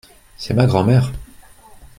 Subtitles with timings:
[0.35, 1.11] C’est ma grand-mère.